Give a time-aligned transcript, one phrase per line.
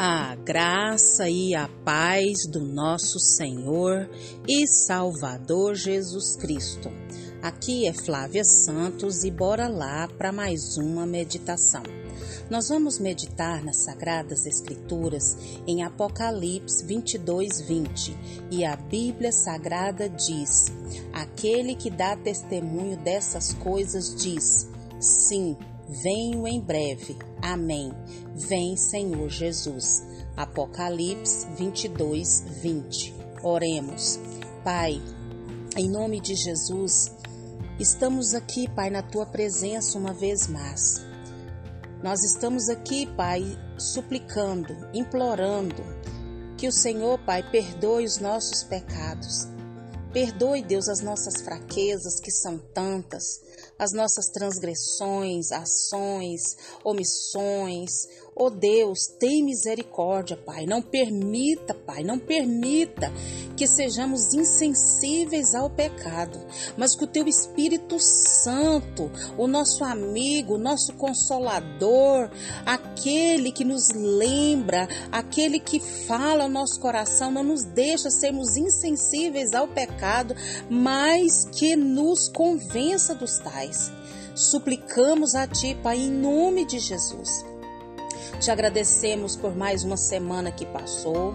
[0.00, 4.08] A graça e a paz do nosso Senhor
[4.46, 6.88] e Salvador Jesus Cristo.
[7.42, 11.82] Aqui é Flávia Santos e bora lá para mais uma meditação.
[12.48, 15.36] Nós vamos meditar nas Sagradas Escrituras
[15.66, 18.16] em Apocalipse 22, 20
[18.52, 20.66] e a Bíblia Sagrada diz:
[21.12, 24.70] Aquele que dá testemunho dessas coisas diz:
[25.00, 25.56] Sim,
[25.88, 27.16] Venho em breve.
[27.42, 27.92] Amém.
[28.34, 30.02] Vem, Senhor Jesus.
[30.36, 33.14] Apocalipse 22, 20.
[33.42, 34.18] Oremos.
[34.64, 35.00] Pai,
[35.76, 37.12] em nome de Jesus,
[37.78, 41.06] estamos aqui, Pai, na tua presença uma vez mais.
[42.02, 43.42] Nós estamos aqui, Pai,
[43.78, 45.82] suplicando, implorando
[46.56, 49.46] que o Senhor, Pai, perdoe os nossos pecados.
[50.12, 53.40] Perdoe, Deus, as nossas fraquezas, que são tantas
[53.78, 58.08] as nossas transgressões, ações, omissões.
[58.40, 60.64] Oh Deus, tem misericórdia, Pai.
[60.64, 63.12] Não permita, Pai, não permita
[63.56, 66.38] que sejamos insensíveis ao pecado,
[66.76, 72.30] mas que o Teu Espírito Santo, o nosso amigo, o nosso consolador,
[72.64, 79.52] aquele que nos lembra, aquele que fala ao nosso coração, não nos deixa sermos insensíveis
[79.52, 80.36] ao pecado,
[80.70, 83.90] mas que nos convença dos tais.
[84.36, 87.57] Suplicamos a Ti, Pai, em nome de Jesus.
[88.40, 91.34] Te agradecemos por mais uma semana que passou.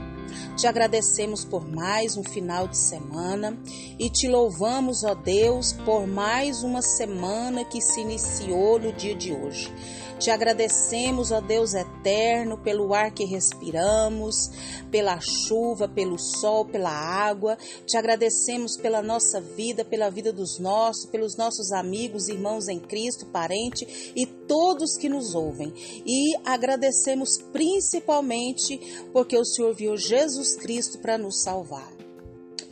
[0.55, 3.57] Te agradecemos por mais um final de semana
[3.97, 9.33] e te louvamos, ó Deus, por mais uma semana que se iniciou no dia de
[9.33, 9.73] hoje.
[10.19, 14.51] Te agradecemos, ó Deus eterno, pelo ar que respiramos,
[14.89, 17.57] pela chuva, pelo sol, pela água.
[17.85, 23.25] Te agradecemos pela nossa vida, pela vida dos nossos, pelos nossos amigos, irmãos em Cristo,
[23.25, 25.73] parente e todos que nos ouvem.
[26.05, 28.79] E agradecemos principalmente
[29.11, 32.02] porque o Senhor viu Jesus Cristo para nos salvar.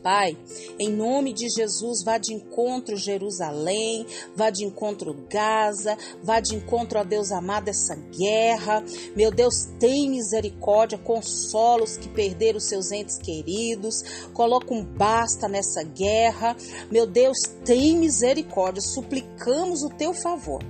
[0.03, 0.35] Pai,
[0.79, 6.97] em nome de Jesus, vá de encontro Jerusalém, vá de encontro Gaza, vá de encontro
[6.97, 8.83] a Deus amado essa guerra.
[9.15, 14.01] Meu Deus, tem misericórdia, consola os que perderam seus entes queridos,
[14.33, 16.55] coloca um basta nessa guerra.
[16.89, 20.63] Meu Deus, tem misericórdia, suplicamos o teu favor.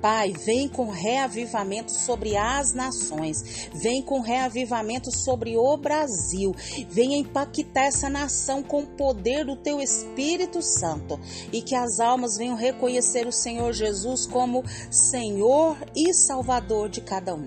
[0.00, 6.54] Pai, vem com reavivamento sobre as nações, vem com reavivamento sobre o Brasil,
[6.88, 11.18] venha impactar essa nação com o poder do teu Espírito Santo
[11.52, 17.34] e que as almas venham reconhecer o Senhor Jesus como Senhor e Salvador de cada
[17.34, 17.44] um.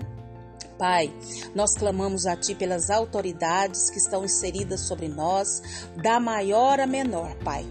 [0.78, 1.12] Pai,
[1.54, 5.62] nós clamamos a Ti pelas autoridades que estão inseridas sobre nós,
[6.02, 7.64] da maior a menor, Pai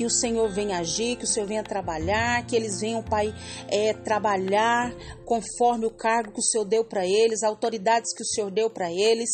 [0.00, 3.34] que o Senhor venha agir, que o Senhor venha trabalhar, que eles venham, Pai,
[3.68, 4.94] é, trabalhar
[5.26, 8.90] conforme o cargo que o Senhor deu para eles, autoridades que o Senhor deu para
[8.90, 9.28] eles.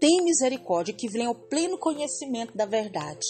[0.00, 3.26] Tem misericórdia, que venha o pleno conhecimento da verdade.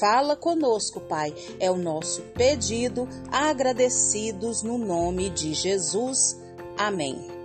[0.00, 6.36] Fala conosco, Pai, é o nosso pedido, agradecidos no nome de Jesus.
[6.78, 7.36] Amém.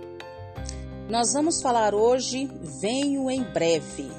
[1.08, 2.50] Nós vamos falar hoje,
[2.80, 4.10] venho em breve.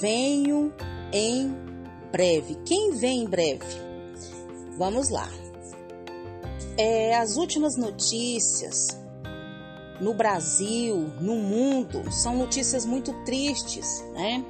[0.00, 0.72] Venho
[1.12, 1.54] em
[2.10, 2.56] breve.
[2.66, 3.64] Quem vem em breve?
[4.76, 5.28] Vamos lá.
[6.76, 9.01] É, as últimas notícias
[10.02, 14.44] no Brasil, no mundo, são notícias muito tristes, né?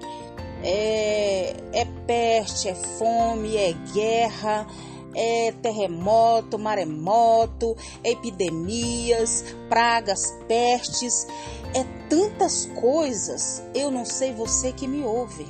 [0.64, 4.66] É, é peste, é fome, é guerra,
[5.14, 11.26] é terremoto, maremoto, epidemias, pragas, pestes,
[11.74, 13.62] é tantas coisas.
[13.74, 15.46] Eu não sei você que me ouve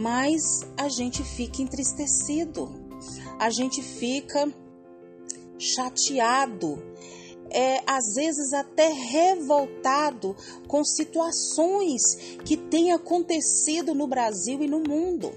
[0.00, 2.70] mas a gente fica entristecido,
[3.38, 4.50] a gente fica
[5.58, 6.82] chateado,
[7.50, 15.32] é, às vezes até revoltado com situações que têm acontecido no Brasil e no mundo.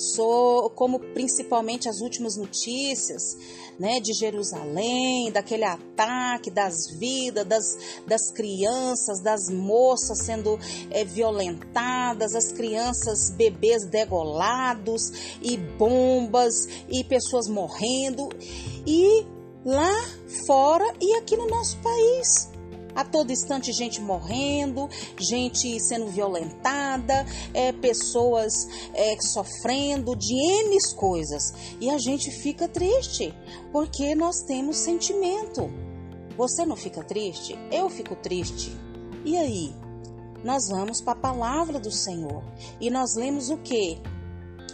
[0.00, 3.36] Sou como principalmente as últimas notícias,
[3.78, 10.58] né, de Jerusalém, daquele ataque das vidas, das, das crianças, das moças sendo
[10.90, 18.30] é, violentadas, as crianças, bebês degolados e bombas e pessoas morrendo.
[18.86, 19.26] E
[19.64, 19.92] lá
[20.46, 22.50] fora e aqui no nosso país.
[22.94, 27.24] A todo instante, gente morrendo, gente sendo violentada,
[27.54, 28.52] é, pessoas
[28.92, 31.54] é, sofrendo de N coisas.
[31.80, 33.32] E a gente fica triste,
[33.72, 35.70] porque nós temos sentimento.
[36.36, 37.56] Você não fica triste?
[37.70, 38.76] Eu fico triste.
[39.24, 39.74] E aí?
[40.42, 42.42] Nós vamos para a palavra do Senhor
[42.80, 44.00] e nós lemos o que?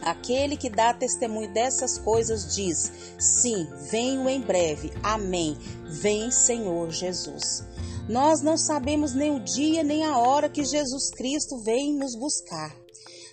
[0.02, 4.92] Aquele que dá testemunho dessas coisas diz: Sim, venho em breve.
[5.02, 5.56] Amém.
[5.84, 7.64] Vem, Senhor Jesus.
[8.08, 12.74] Nós não sabemos nem o dia nem a hora que Jesus Cristo vem nos buscar.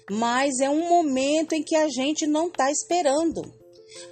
[0.10, 3.44] Mas é um momento em que a gente não está esperando.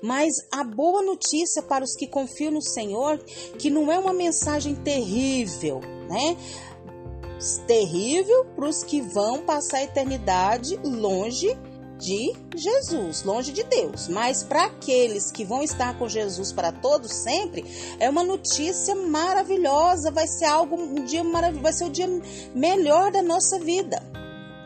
[0.02, 3.18] Mas a boa notícia para os que confiam no Senhor,
[3.58, 6.38] que não é uma mensagem terrível, né?
[7.66, 11.58] Terrível para os que vão passar a eternidade longe
[12.02, 14.08] de Jesus, longe de Deus.
[14.08, 17.64] Mas para aqueles que vão estar com Jesus para todos sempre,
[18.00, 22.10] é uma notícia maravilhosa, vai ser algo um dia maravilhoso, vai ser o dia
[22.56, 24.02] melhor da nossa vida.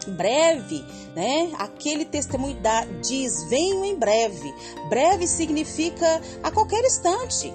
[0.07, 0.85] Breve,
[1.15, 1.51] né?
[1.57, 2.57] Aquele testemunho
[3.01, 4.53] diz: venho em breve.
[4.87, 7.51] Breve significa a qualquer instante.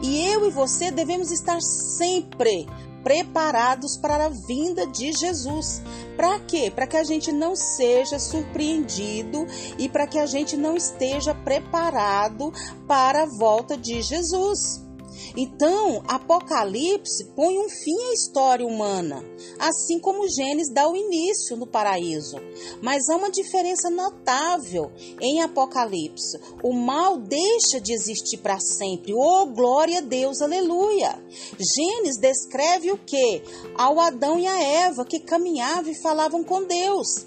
[0.00, 2.68] E eu e você devemos estar sempre
[3.02, 5.82] preparados para a vinda de Jesus.
[6.16, 6.72] Para quê?
[6.74, 9.46] Para que a gente não seja surpreendido
[9.78, 12.52] e para que a gente não esteja preparado
[12.86, 14.87] para a volta de Jesus.
[15.36, 19.24] Então, Apocalipse põe um fim à história humana,
[19.58, 22.36] assim como Gênesis dá o início no paraíso.
[22.82, 24.90] Mas há uma diferença notável
[25.20, 26.38] em Apocalipse.
[26.62, 29.12] O mal deixa de existir para sempre.
[29.14, 31.22] Oh, glória a Deus, aleluia!
[31.58, 33.42] Gênesis descreve o que?
[33.76, 37.26] Ao Adão e a Eva que caminhavam e falavam com Deus.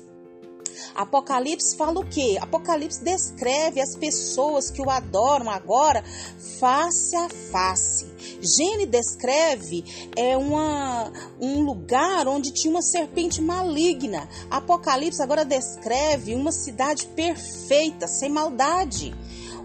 [0.95, 2.38] Apocalipse fala o quê?
[2.41, 6.03] Apocalipse descreve as pessoas que o adoram agora
[6.59, 8.11] face a face.
[8.41, 14.27] Gene descreve é uma, um lugar onde tinha uma serpente maligna.
[14.49, 19.13] Apocalipse agora descreve uma cidade perfeita, sem maldade.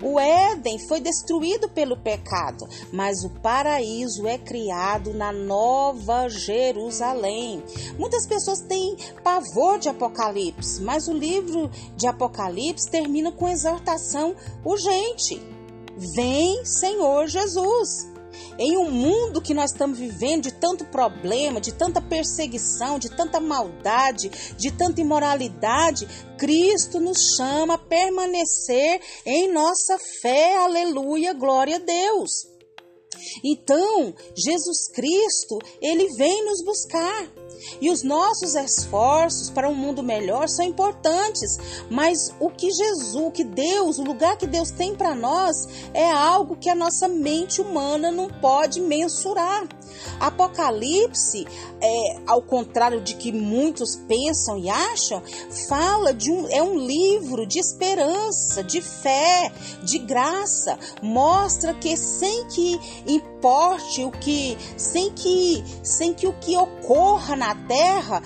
[0.03, 7.63] O Éden foi destruído pelo pecado, mas o paraíso é criado na Nova Jerusalém.
[7.99, 14.35] Muitas pessoas têm pavor de Apocalipse, mas o livro de Apocalipse termina com exortação
[14.65, 15.41] urgente.
[16.15, 18.16] Vem, Senhor Jesus.
[18.59, 23.39] Em um mundo que nós estamos vivendo de tanto problema, de tanta perseguição, de tanta
[23.39, 30.57] maldade, de tanta imoralidade, Cristo nos chama a permanecer em nossa fé.
[30.57, 32.31] Aleluia, glória a Deus.
[33.45, 37.36] Então, Jesus Cristo, ele vem nos buscar.
[37.81, 41.59] E os nossos esforços para um mundo melhor são importantes,
[41.91, 45.57] mas o que Jesus, o que Deus, o lugar que Deus tem para nós
[45.93, 49.67] é algo que a nossa mente humana não pode mensurar.
[50.21, 51.47] Apocalipse,
[51.81, 55.23] é, ao contrário de que muitos pensam e acham,
[55.69, 59.53] fala de um é um livro de esperança, de fé,
[59.83, 66.57] de graça, mostra que sem que importe o que, sem que sem que o que
[66.57, 68.23] ocorra na terra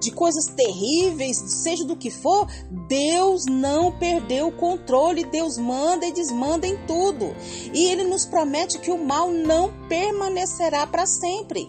[0.00, 2.46] de coisas terríveis, seja do que for,
[2.88, 7.34] Deus não perdeu o controle, Deus manda e desmanda em tudo.
[7.72, 11.68] E ele nos promete que o mal não permanecerá para sempre.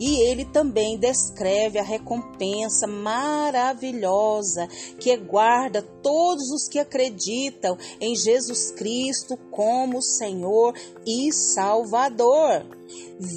[0.00, 4.66] E ele também descreve a recompensa maravilhosa
[4.98, 10.74] que guarda todos os que acreditam em Jesus Cristo como Senhor
[11.06, 12.64] e Salvador.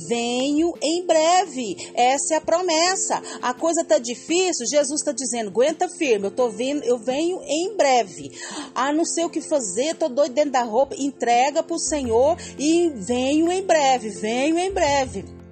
[0.08, 1.76] Venho em breve.
[1.94, 3.22] Essa é a promessa.
[3.42, 7.76] A coisa tá difícil, Jesus está dizendo: aguenta firme, eu tô vindo, eu venho em
[7.76, 8.32] breve.
[8.74, 10.96] Ah, não sei o que fazer, tô doido dentro da roupa.
[10.98, 15.43] Entrega para o Senhor e venho em breve, venho em breve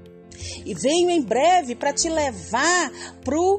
[0.65, 2.91] e venho em breve para te levar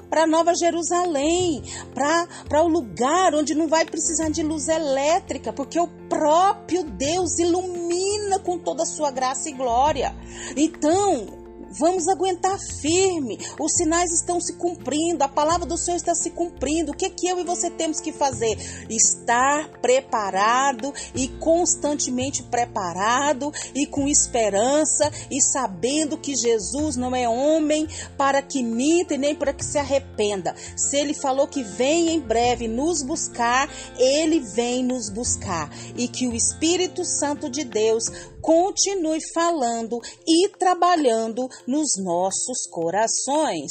[0.09, 1.63] para Nova Jerusalém,
[1.95, 8.39] para o lugar onde não vai precisar de luz elétrica, porque o próprio Deus ilumina
[8.39, 10.15] com toda a sua graça e glória.
[10.57, 11.42] Então,
[11.79, 13.39] Vamos aguentar firme.
[13.59, 16.93] Os sinais estão se cumprindo, a palavra do Senhor está se cumprindo.
[16.93, 18.57] O que é que eu e você temos que fazer?
[18.91, 27.89] Estar preparado e constantemente preparado e com esperança e sabendo que Jesus não é homem
[28.17, 30.55] para que minta e nem para que se arrependa.
[30.77, 36.29] Se ele falou que vem em breve nos buscar, ele vem nos buscar e que
[36.29, 38.05] o Espírito Santo de Deus
[38.43, 43.71] continue falando e trabalhando nos nossos corações.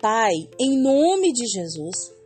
[0.00, 2.17] Pai, em nome de Jesus,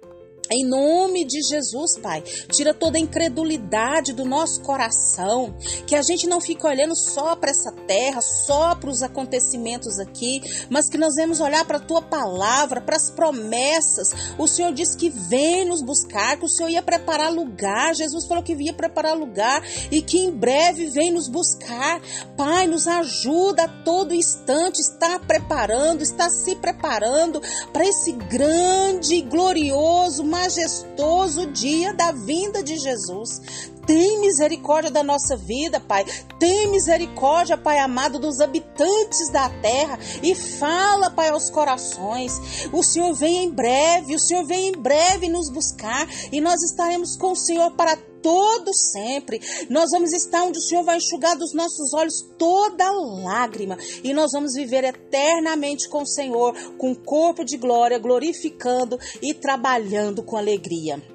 [0.53, 5.55] em nome de Jesus, Pai, tira toda a incredulidade do nosso coração,
[5.87, 10.43] que a gente não fique olhando só para essa terra, só para os acontecimentos aqui,
[10.69, 14.09] mas que nós vamos olhar para a tua palavra, para as promessas.
[14.39, 17.95] O Senhor disse que vem nos buscar, que o Senhor ia preparar lugar.
[17.95, 22.01] Jesus falou que ia preparar lugar e que em breve vem nos buscar.
[22.37, 27.41] Pai, nos ajuda a todo instante, está preparando, está se preparando
[27.73, 33.41] para esse grande, glorioso, majestoso dia da vinda de Jesus.
[33.93, 36.07] Tem misericórdia da nossa vida, Pai.
[36.39, 39.99] Tem misericórdia, Pai amado, dos habitantes da terra.
[40.23, 42.33] E fala, Pai, aos corações.
[42.73, 46.09] O Senhor vem em breve, o Senhor vem em breve nos buscar.
[46.33, 49.43] E nós estaremos com o Senhor para todo sempre.
[49.69, 54.33] Nós vamos estar onde o Senhor vai enxugar dos nossos olhos toda lágrima e nós
[54.33, 61.12] vamos viver eternamente com o Senhor, com corpo de glória, glorificando e trabalhando com alegria.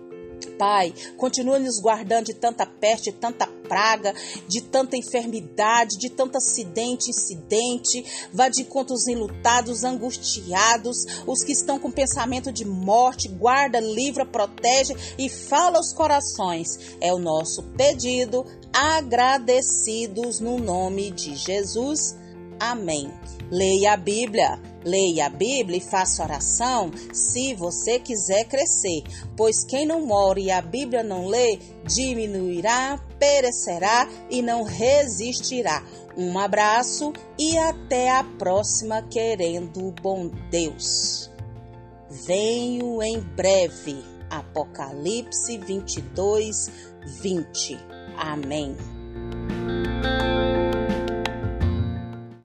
[0.58, 4.14] Pai, continua nos guardando de tanta peste, de tanta praga,
[4.48, 8.04] de tanta enfermidade, de tanto acidente, incidente.
[8.34, 13.28] Vá de contra os enlutados, angustiados, os que estão com pensamento de morte.
[13.28, 16.68] Guarda, livra, protege e fala aos corações.
[17.00, 22.16] É o nosso pedido, agradecidos no nome de Jesus.
[22.60, 23.12] Amém.
[23.52, 24.60] Leia a Bíblia.
[24.84, 29.04] Leia a Bíblia e faça oração se você quiser crescer,
[29.36, 35.84] pois quem não mora e a Bíblia não lê, diminuirá, perecerá e não resistirá.
[36.16, 41.30] Um abraço e até a próxima, querendo bom Deus.
[42.10, 44.04] Venho em breve.
[44.30, 46.72] Apocalipse 22,
[47.22, 47.78] 20.
[48.18, 48.76] Amém.